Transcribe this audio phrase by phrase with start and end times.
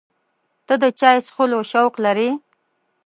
[0.67, 2.29] ته د چای څښلو شوق لرې؟